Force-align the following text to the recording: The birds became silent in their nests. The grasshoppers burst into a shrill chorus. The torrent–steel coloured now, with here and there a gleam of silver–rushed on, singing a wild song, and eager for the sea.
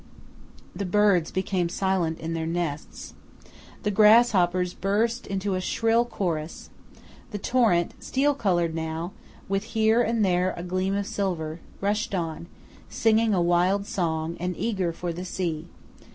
The 0.75 0.83
birds 0.87 1.29
became 1.29 1.69
silent 1.69 2.17
in 2.17 2.33
their 2.33 2.47
nests. 2.47 3.13
The 3.83 3.91
grasshoppers 3.91 4.73
burst 4.73 5.27
into 5.27 5.53
a 5.53 5.61
shrill 5.61 6.05
chorus. 6.05 6.71
The 7.29 7.37
torrent–steel 7.37 8.33
coloured 8.33 8.73
now, 8.73 9.11
with 9.47 9.63
here 9.77 10.01
and 10.01 10.25
there 10.25 10.55
a 10.57 10.63
gleam 10.63 10.95
of 10.95 11.05
silver–rushed 11.05 12.15
on, 12.15 12.47
singing 12.89 13.35
a 13.35 13.41
wild 13.43 13.85
song, 13.85 14.37
and 14.39 14.57
eager 14.57 14.91
for 14.91 15.13
the 15.13 15.23
sea. 15.23 15.67